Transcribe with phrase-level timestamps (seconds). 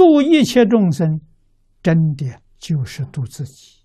[0.00, 1.20] 度一切众生，
[1.82, 3.84] 真的就是度自己。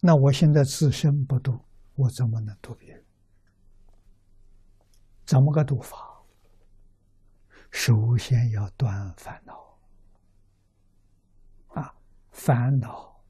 [0.00, 1.60] 那我现在自身不度，
[1.94, 3.04] 我怎么能度别人？
[5.26, 6.24] 怎么个度法？
[7.70, 9.78] 首先要断烦恼
[11.74, 11.94] 啊！
[12.30, 13.22] 烦恼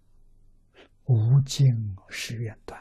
[1.07, 1.75] 无尽
[2.09, 2.81] 时愿断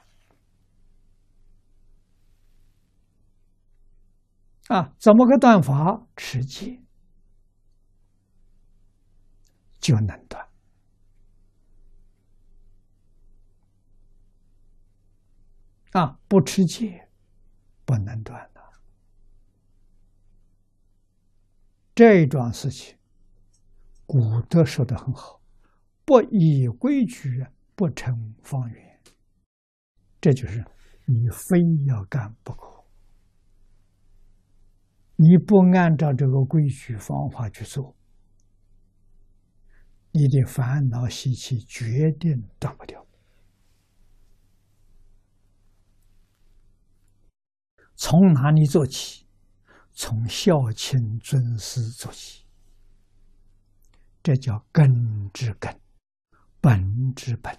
[4.70, 4.94] 啊！
[4.98, 6.08] 怎么个断法？
[6.16, 6.82] 持戒
[9.80, 10.48] 就能断
[15.92, 16.18] 啊！
[16.28, 17.10] 不持戒
[17.86, 18.62] 不能断的。
[21.94, 22.98] 这一桩事情，
[24.08, 25.42] 古德说的很好
[26.06, 27.46] ：“不依规矩，
[27.76, 29.02] 不成方圆。”
[30.20, 30.66] 这就是
[31.06, 32.73] 你非要干不可。
[35.24, 37.96] 你不按照这个规矩方法去做，
[40.12, 43.08] 你的烦恼习气决定断不掉。
[47.96, 49.26] 从哪里做起？
[49.94, 52.44] 从孝亲尊师做起，
[54.22, 55.80] 这叫根之根，
[56.60, 57.58] 本之本。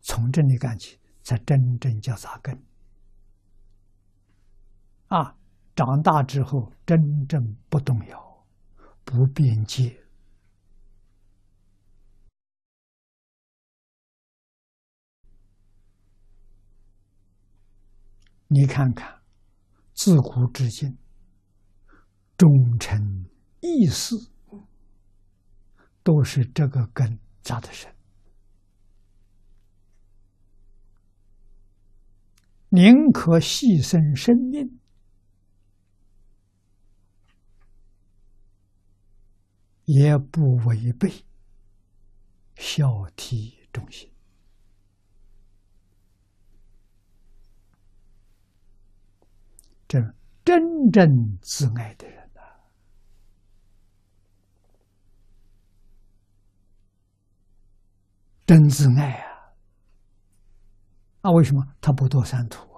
[0.00, 2.56] 从这里干起，才真正叫扎根。
[5.10, 5.36] 啊，
[5.74, 8.46] 长大之后真正不动摇，
[9.04, 10.00] 不变节。
[18.46, 19.20] 你看看，
[19.94, 20.96] 自古至今，
[22.36, 23.28] 忠臣
[23.60, 24.14] 义士
[26.04, 27.92] 都是这个根扎的深，
[32.68, 34.79] 宁可牺牲生命，
[39.92, 41.10] 也不违背
[42.54, 42.86] 孝
[43.16, 44.08] 悌忠信。
[49.88, 49.98] 这
[50.44, 50.62] 真
[50.92, 52.40] 正自爱的人呐，
[58.46, 59.52] 真自爱啊！
[61.22, 62.69] 那，为什么他不堕三途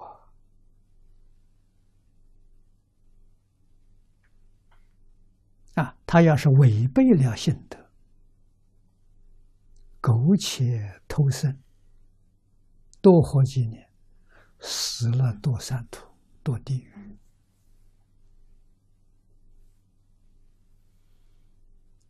[5.75, 5.95] 啊？
[6.05, 7.77] 他要是违背了性德，
[10.01, 11.61] 苟且偷生，
[13.01, 13.89] 多活几年，
[14.59, 16.11] 死了堕三途。
[16.43, 17.17] 堕地狱，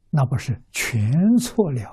[0.09, 1.87] 那不是全错了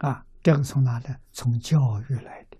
[0.00, 0.10] 啊！
[0.10, 1.20] 啊，这个从哪来？
[1.30, 2.55] 从教育来的。